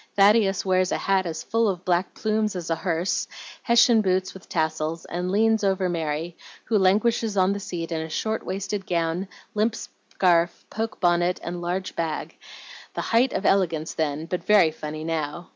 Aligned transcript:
Thaddeus 0.15 0.65
wears 0.65 0.91
a 0.91 0.97
hat 0.97 1.27
as 1.27 1.43
full 1.43 1.67
of 1.69 1.85
black 1.85 2.15
plumes 2.15 2.55
as 2.55 2.71
a 2.71 2.75
hearse, 2.75 3.27
Hessian 3.61 4.01
boots 4.01 4.33
with 4.33 4.49
tassels, 4.49 5.05
and 5.05 5.29
leans 5.29 5.63
over 5.63 5.89
Mary, 5.89 6.35
who 6.65 6.79
languishes 6.79 7.37
on 7.37 7.53
the 7.53 7.59
seat 7.59 7.91
in 7.91 8.01
a 8.01 8.09
short 8.09 8.43
waisted 8.43 8.87
gown, 8.87 9.27
limp 9.53 9.75
scarf, 9.75 10.65
poke 10.71 10.99
bonnet, 10.99 11.39
and 11.43 11.61
large 11.61 11.95
bag, 11.95 12.35
the 12.95 13.01
height 13.01 13.31
of 13.31 13.45
elegance 13.45 13.93
then, 13.93 14.25
but 14.25 14.43
very 14.43 14.71
funny 14.71 15.03
now. 15.03 15.49